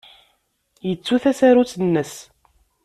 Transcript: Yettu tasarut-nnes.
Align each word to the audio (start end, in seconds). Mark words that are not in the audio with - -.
Yettu 0.87 1.15
tasarut-nnes. 1.23 2.13